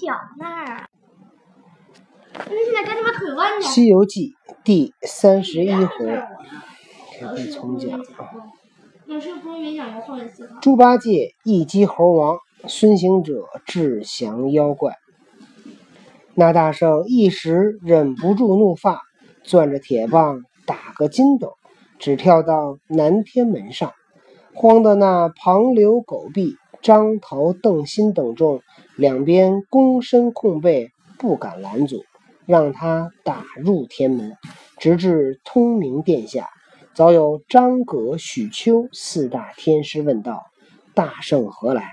[0.00, 0.88] 脚那儿。
[2.34, 3.66] 那现在赶紧把腿弯《着。
[3.66, 6.22] 西游记》第三十一回。
[10.60, 14.92] 猪八戒一击猴王，孙行者智降妖怪。
[16.34, 19.00] 那大圣一时忍不住怒发，
[19.44, 21.54] 攥着铁棒打个筋斗，
[21.98, 23.92] 只跳到南天门上，
[24.52, 26.56] 慌得那旁流、狗臂、
[26.86, 28.62] 张桃、邓辛等众
[28.96, 32.04] 两边躬身控背，不敢拦阻，
[32.44, 34.36] 让他打入天门，
[34.78, 36.48] 直至通明殿下。
[36.94, 40.44] 早有张葛、许丘四大天师问道
[40.94, 41.90] ：“大圣何来？”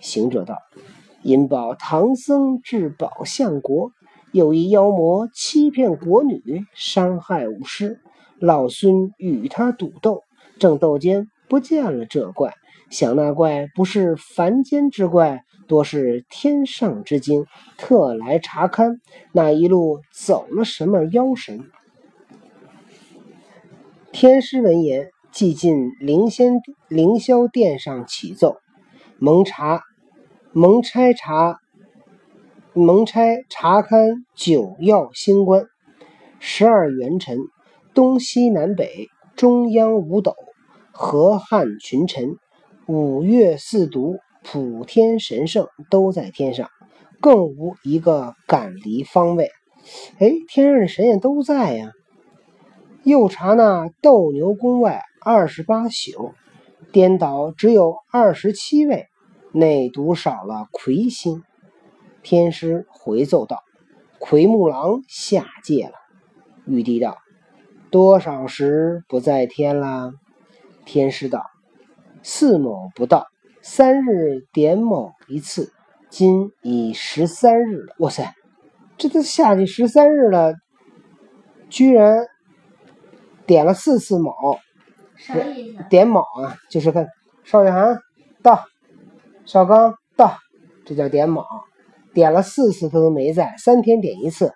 [0.00, 0.58] 行者道
[1.24, 3.90] ：“因保唐僧至宝象国，
[4.32, 8.00] 有一妖魔欺骗国女，伤害武师。
[8.38, 10.24] 老孙与他赌斗，
[10.58, 12.52] 正斗间不见了这怪。
[12.90, 17.44] 想那怪不是凡间之怪，多是天上之精，
[17.76, 18.98] 特来查勘
[19.32, 21.68] 那一路走了什么妖神。”
[24.12, 26.54] 天师闻言，即进凌仙
[26.88, 28.56] 凌霄殿上启奏，
[29.18, 29.82] 蒙查
[30.52, 31.58] 蒙差查
[32.72, 35.66] 蒙差查勘九曜星官，
[36.38, 37.38] 十二元辰，
[37.94, 40.34] 东西南北，中央五斗，
[40.92, 42.36] 河汉群臣，
[42.86, 46.70] 五岳四渎，普天神圣都在天上，
[47.20, 49.50] 更无一个敢离方位。
[50.20, 51.90] 哎，天上的神仙都在呀。
[53.02, 56.32] 又查那斗牛宫外二十八宿，
[56.92, 59.06] 颠倒只有二十七位，
[59.52, 61.42] 内独少了魁星。
[62.22, 63.64] 天师回奏道
[64.20, 65.94] ：“奎木狼下界了。”
[66.66, 67.18] 玉帝道
[67.90, 70.12] ：“多少时不在天了？”
[70.86, 71.42] 天师道
[72.28, 73.28] ：“四卯不到，
[73.62, 75.72] 三日点卯一次，
[76.10, 77.94] 今已十三日了。
[78.00, 78.34] 哇塞，
[78.98, 80.54] 这都下去十三日了，
[81.70, 82.26] 居然！”
[83.46, 84.58] 点了四次卯，
[85.14, 85.84] 啥意思？
[85.88, 87.06] 点卯啊，就是看
[87.44, 87.96] 邵雨涵
[88.42, 88.64] 到，
[89.44, 90.36] 邵刚到，
[90.84, 91.46] 这叫点卯。
[92.12, 94.52] 点了四次他都没在，三天点一次，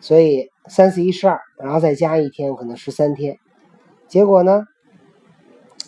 [0.00, 3.36] 所以三四一十二，然后再加一天，可能十三天。
[4.08, 4.64] 结果呢，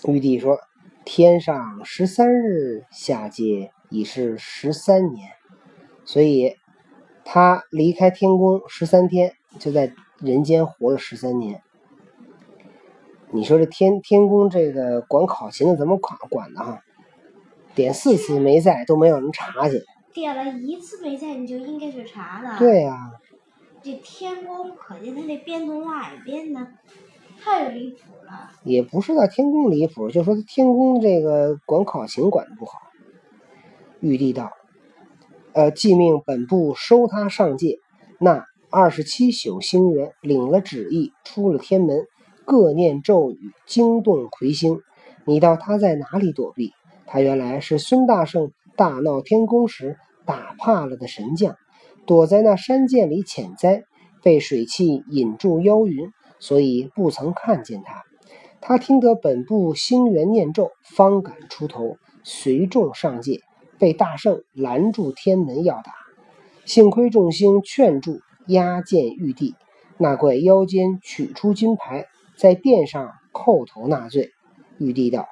[0.06, 0.58] 玉帝说
[1.04, 5.30] 天上十三日下界已是十三年，
[6.04, 6.56] 所以
[7.24, 11.62] 他离开天宫十三天，就在人间活了十三年。
[13.30, 16.82] 你说这天天宫这个管考勤的怎么管管的哈？
[17.74, 19.82] 点四次没在都没有人查去。
[20.12, 22.58] 点了一次没在，你就应该去查了。
[22.58, 23.12] 对呀、
[23.82, 26.60] 这天宫可见他这变动外变的
[27.42, 28.50] 太离谱了。
[28.64, 32.78] 也不是在天宫离谱，就说天宫这个管考勤管的不好。
[34.00, 34.50] 玉帝道
[35.52, 37.78] ：“呃，既命本部收他上界，
[38.20, 42.06] 那二十七宿星元领了旨意，出了天门。”
[42.44, 44.80] 各念咒语，惊动魁星。
[45.24, 46.72] 你道他在哪里躲避？
[47.06, 51.54] 他原来是孙大圣大闹天宫时打怕了的神将，
[52.04, 53.84] 躲在那山涧里潜灾，
[54.24, 56.10] 被水汽引住妖云，
[56.42, 58.02] 所以不曾看见他。
[58.60, 63.38] 他听得本部星元念咒，方敢出头，随众上界，
[63.78, 65.92] 被大圣拦住天门要打。
[66.64, 69.54] 幸亏众星劝住，押见玉帝。
[69.98, 72.06] 那怪腰间取出金牌。
[72.34, 74.30] 在殿上叩头纳罪，
[74.78, 75.28] 玉帝道：“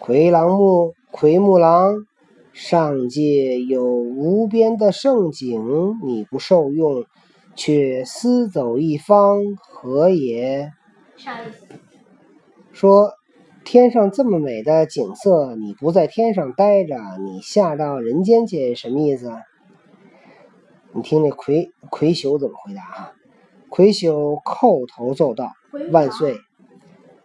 [0.00, 2.06] 奎狼木、奎木狼，
[2.52, 7.04] 上界有无边的盛景，你不受用，
[7.56, 10.70] 却私走一方，何也？”
[11.16, 11.66] 啥意思？
[12.72, 13.12] 说
[13.64, 19.32] 天上这么美的景色，你不在天上待着，你下到人间去，什么意思？
[20.92, 23.12] 你听这魁魁朽怎么回答啊？
[23.68, 25.52] 魁朽叩头奏道
[25.90, 26.38] ：“万岁！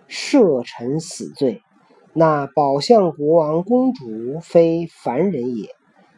[0.09, 1.61] 赦臣死罪。
[2.13, 5.69] 那宝象国王公主非凡人也，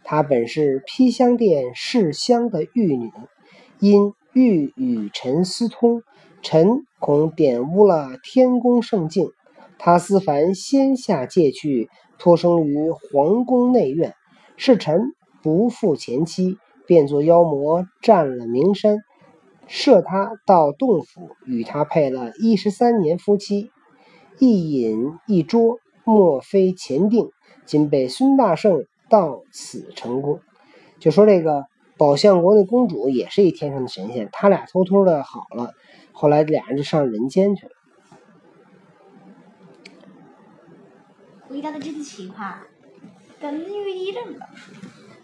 [0.03, 3.11] 她本是披香殿侍香的玉女，
[3.83, 6.03] 因欲与臣私通，
[6.41, 9.31] 臣恐玷污了天宫圣境，
[9.77, 14.13] 他思凡先下界去，托生于皇宫内院。
[14.55, 15.01] 是臣
[15.41, 16.55] 不负前妻，
[16.87, 18.99] 变作妖魔，占了名山。”
[19.67, 23.69] 设他到洞府，与他配了一十三年夫妻，
[24.39, 27.31] 一饮一桌，莫非前定。
[27.65, 30.39] 今被孙大圣到此成功。
[30.99, 31.65] 就说这个
[32.03, 35.71] 宝象国那公主也是一天上的神仙，他俩偷偷的好了，
[36.11, 37.71] 后来俩人就上人间去了。
[41.47, 42.55] 回答的真奇葩，
[43.39, 44.37] 跟玉帝这么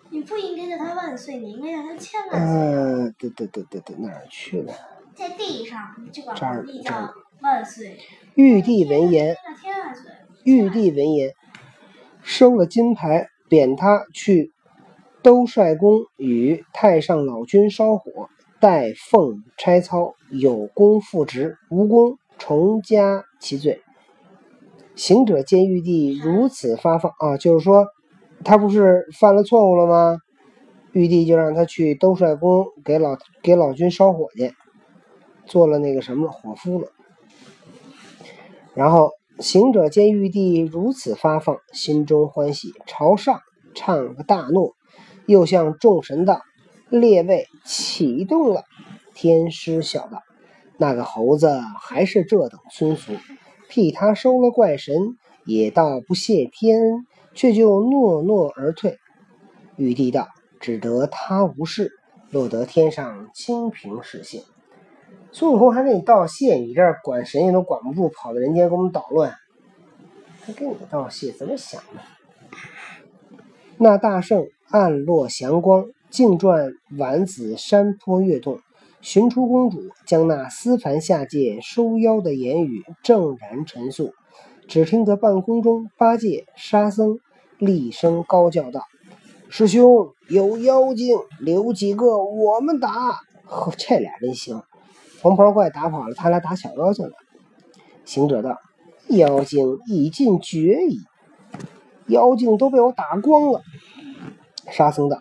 [0.10, 2.58] 你不应该叫他万岁，你应该叫他千万岁。
[2.58, 4.74] 嗯，对对对对对，哪儿去了？
[5.14, 5.78] 在地上，
[6.14, 8.00] 就管这儿皇帝叫万岁。
[8.36, 10.10] 玉帝闻言，天万岁。
[10.46, 11.34] 玉帝闻言，
[12.24, 14.54] 收了金牌，贬他去
[15.22, 18.30] 兜率宫与太上老君烧火，
[18.62, 23.82] 待奉差操，有功复职，无功重加其罪。
[24.96, 27.88] 行者见玉帝如此发放啊，就是说
[28.44, 30.18] 他不是犯了错误了吗？
[30.94, 34.54] 玉帝就让他去兜率宫给老给老君烧火去，
[35.46, 36.88] 做了那个什么了，伙夫了。
[38.74, 43.42] 然后行者见玉帝如此发放，心中欢喜，朝上
[43.76, 44.76] 唱个大诺，
[45.30, 46.42] 又向众神道
[46.90, 48.64] ：“列位启动了。”
[49.14, 50.24] 天师笑道
[50.78, 53.14] ：“那个猴子还是这等村俗，
[53.70, 58.98] 替他收了怪神，也倒不谢天恩，却就诺诺而退。”
[59.78, 60.30] 玉帝道
[60.60, 61.92] ：“只得他无事，
[62.32, 64.42] 落得天上清平是幸。”
[65.32, 69.36] 孙悟空还给你道谢，你这管神仙都管不住，跑到人间给我们捣乱，
[70.42, 72.02] 还给你道谢，怎么想的？
[73.78, 78.60] 那大圣暗落祥光，径转丸子山坡跃动，
[79.02, 84.14] 寻出公主，将那思凡下界收妖的言语正然陈述。
[84.68, 87.18] 只听得半空中八戒、沙僧
[87.58, 88.84] 厉声高叫道
[89.50, 92.92] ：“师兄，有妖精，留几个我们打！”
[93.46, 94.62] 呵，这俩真行。
[95.24, 97.14] 黄袍怪打跑了，他俩打小妖精了。
[98.06, 98.58] 行者道
[99.10, 101.00] ：“妖精已尽绝矣，
[102.06, 103.64] 妖精都被我打光了。”
[104.72, 105.18] 沙僧道：“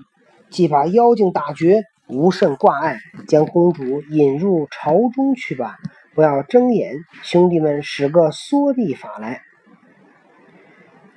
[0.50, 5.76] 既把妖精打绝，无甚挂碍，将公主引入朝中去吧。
[6.14, 9.43] 不要睁眼，兄弟们使个缩地法来。”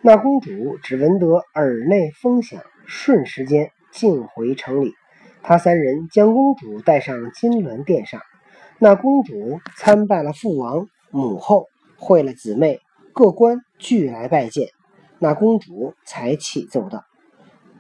[0.04, 4.94] 那公主只闻得耳内风响，瞬时间进回城里。
[5.44, 8.22] 他三人将公主带上金銮殿上。
[8.80, 12.80] 那公主参拜了父王母后，会了姊妹，
[13.14, 14.70] 各官俱来拜见。
[15.20, 17.04] 那公主才启奏道：“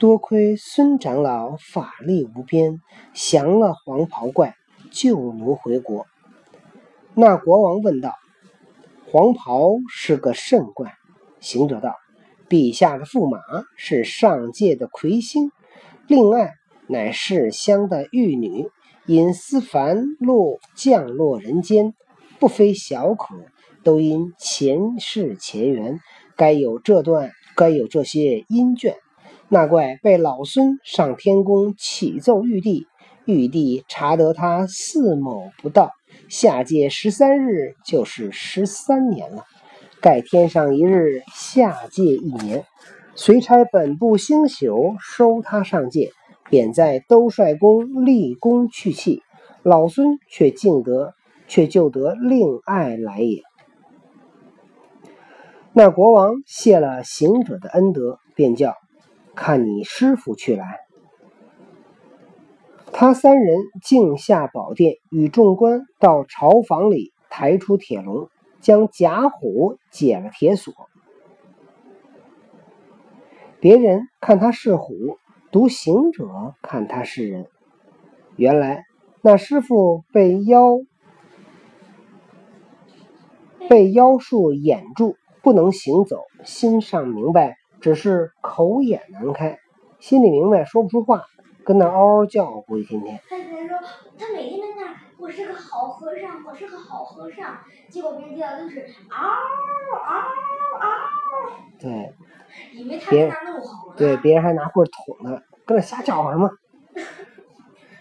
[0.01, 2.81] 多亏孙长老法力无边，
[3.13, 4.55] 降了黄袍怪，
[4.89, 6.07] 救奴回国。”
[7.13, 8.15] 那国王问道
[9.05, 10.95] ：“黄袍是个甚怪？”
[11.39, 11.93] 行者道
[12.49, 13.37] ：“陛下的驸马
[13.75, 15.51] 是上界的魁星，
[16.07, 16.55] 另外
[16.87, 18.71] 乃是乡的玉女。”
[19.05, 21.93] 因思凡落降落人间，
[22.39, 23.35] 不非小可，
[23.83, 25.99] 都因前世前缘，
[26.35, 28.95] 该有这段，该有这些因卷。
[29.53, 32.87] 那怪被老孙上天宫启奏玉帝，
[33.25, 35.91] 玉帝查得他四某不到，
[36.29, 39.43] 下界十三日就是十三年了。
[39.99, 42.63] 盖天上一日，下界一年，
[43.13, 46.11] 随差本部星宿收他上界。
[46.49, 49.21] 贬在兜率宫立功去气，
[49.63, 51.13] 老孙却竟得，
[51.49, 53.41] 却就得令爱来也。
[55.73, 58.75] 那国王谢了行者的恩德，便叫
[59.35, 60.79] 看你师傅去来。
[62.91, 68.29] 他三人径下宝殿，与众官到朝房里抬出铁笼，
[68.59, 70.73] 将贾虎解了铁锁。
[73.59, 75.17] 别人看他是虎。
[75.51, 77.45] 独行者看他是人，
[78.37, 78.85] 原来
[79.21, 80.79] 那师傅被妖
[83.67, 86.21] 被妖术掩住，不能行走。
[86.45, 89.59] 心上明白，只是口眼难开。
[89.99, 91.23] 心里明白，说不出话，
[91.65, 93.19] 跟那嗷嗷叫，估计天天。
[93.29, 93.77] 他才说，
[94.17, 97.57] 他每天在那儿，我是个好和尚，我是个好和尚。
[97.89, 99.27] 结果别人听到都是嗷
[99.91, 99.99] 嗷
[100.79, 100.87] 嗷。
[101.79, 102.13] 对。
[102.73, 103.95] 以为他在那怒吼呢。
[103.97, 106.49] 对，别人还拿棍捅他，跟那瞎叫什么？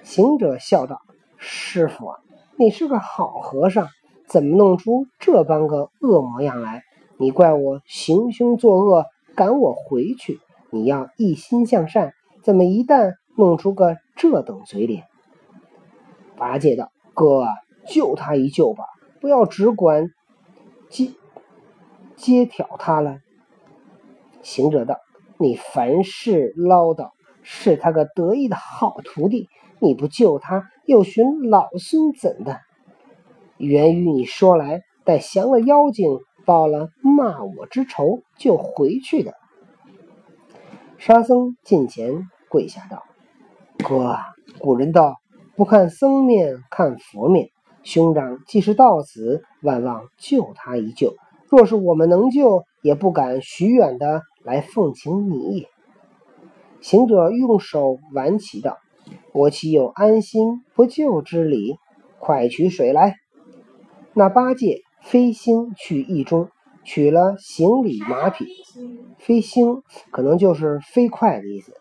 [0.02, 1.00] 行者笑道
[1.38, 2.18] ：“师傅，啊
[2.56, 3.86] 你是个好和尚，
[4.26, 6.82] 怎么弄出这般个恶模样来？
[7.16, 9.06] 你怪我行凶作恶，
[9.40, 10.38] 赶我回去。
[10.70, 15.04] 你要一心向善，怎么一旦弄出个这等嘴脸？”
[16.36, 17.46] 八戒道：“哥，
[17.88, 18.84] 救他一救吧，
[19.18, 20.10] 不要只管
[20.90, 21.12] 接
[22.16, 23.20] 接挑他了。”
[24.42, 24.98] 行者道
[25.40, 29.48] ：“你凡事唠叨，是他个得意的好徒弟。
[29.78, 32.60] 你不救他，又寻老孙怎的？
[33.56, 36.18] 源于你说来，待降了妖精，
[36.50, 39.34] 报了骂我之仇，就回去的。”
[40.98, 43.04] 沙僧近前跪下道
[43.86, 44.16] ：“哥，
[44.58, 45.18] 古人道，
[45.54, 47.50] 不看僧面看佛面。
[47.84, 51.14] 兄长既是到此，万望救他一救。
[51.48, 55.66] 若是我们能救，也不敢许远的。”来奉请你。
[56.80, 58.78] 行者用手挽起道
[59.34, 61.76] ：“我岂有安心不救之理？
[62.18, 63.16] 快取水来。”
[64.16, 66.48] 那八戒飞星去驿中
[66.84, 68.46] 取了行李马匹，
[69.18, 71.74] 飞星可能就是飞快的意思。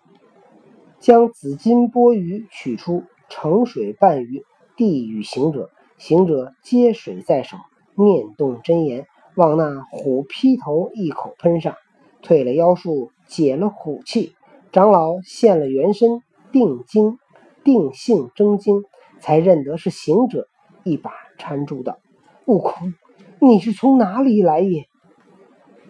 [1.00, 4.44] 将紫金钵盂取出，盛水半盂，
[4.76, 5.70] 递与行者。
[5.98, 7.58] 行者接水在手，
[7.96, 11.76] 念动真言，往那虎劈头一口喷上，
[12.22, 14.34] 退了妖术，解了虎气。
[14.72, 16.22] 长老现了原身，
[16.54, 17.20] 定睛
[17.64, 18.84] 定性真经，
[19.20, 20.48] 才认得是行者，
[20.84, 22.00] 一把搀住道
[22.48, 22.94] ：“悟空，
[23.40, 24.86] 你是从哪里来也？”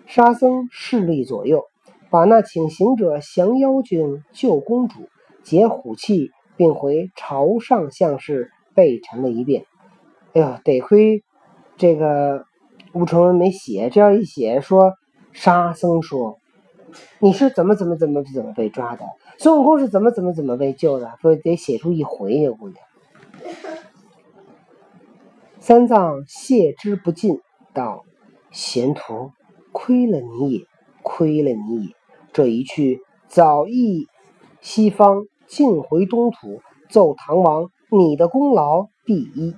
[0.07, 1.65] 沙僧势力左右。
[2.11, 5.07] 把那请行者降妖精、救公主、
[5.43, 9.67] 解虎气，并回朝上相事背陈了一遍。
[10.33, 11.23] 哎呦，得亏
[11.77, 12.45] 这个
[12.93, 14.93] 吴承恩没写，这样一写，说
[15.33, 16.39] 沙僧说
[17.19, 19.05] 你是怎么怎么怎么怎么被抓的，
[19.37, 22.77] 孙悟空是怎么怎么怎么被救的，说得写出一回呀，估计。
[25.59, 27.39] 三藏谢之不尽，
[27.73, 28.05] 道
[28.49, 29.31] ：“贤徒，
[29.73, 30.65] 亏了你也，
[31.03, 31.95] 亏了你也。”
[32.31, 34.07] 这一去，早诣
[34.61, 39.55] 西方，尽回东土，奏唐王，你的功劳第一。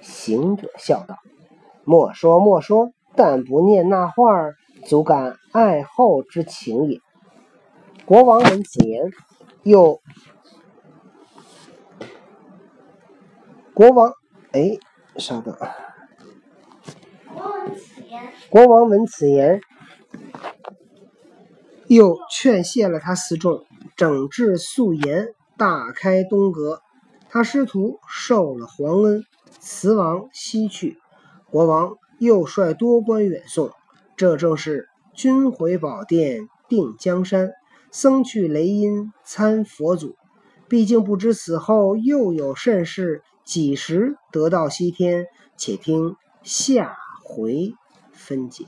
[0.00, 1.16] 行者笑道
[1.84, 4.54] ：“莫说莫说，但不念那话儿，
[4.86, 7.00] 足感爱后之情也。”
[8.06, 9.10] 国王闻此言，
[9.62, 10.00] 又
[13.74, 14.12] 国王
[14.52, 14.78] 哎，
[15.18, 15.56] 稍等，
[18.48, 19.60] 国王闻此言，
[21.88, 26.82] 又劝谢了他四众，整治素颜，大开东阁。
[27.28, 29.24] 他师徒受了皇恩，
[29.58, 30.98] 辞王西去。
[31.50, 33.72] 国王又率多官远送。
[34.16, 37.50] 这正是君回宝殿定江山，
[37.90, 40.16] 僧去雷音参佛祖。
[40.68, 45.26] 毕竟不知死后又有甚事，几时得到西天？
[45.56, 47.72] 且听下回
[48.12, 48.66] 分解。